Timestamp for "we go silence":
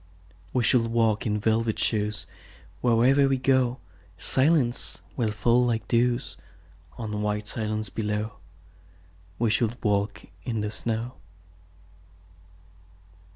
3.27-4.99